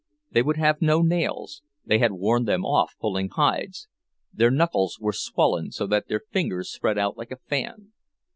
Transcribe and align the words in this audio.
They 0.31 0.41
would 0.41 0.57
have 0.57 0.81
no 0.81 1.03
nails,—they 1.03 1.99
had 1.99 2.13
worn 2.13 2.45
them 2.45 2.65
off 2.65 2.95
pulling 2.99 3.29
hides; 3.29 3.87
their 4.33 4.49
knuckles 4.49 4.97
were 4.99 5.13
swollen 5.13 5.69
so 5.71 5.85
that 5.85 6.07
their 6.07 6.23
fingers 6.31 6.71
spread 6.71 6.97
out 6.97 7.19
like 7.19 7.29
a 7.29 7.37
fan. 7.37 7.91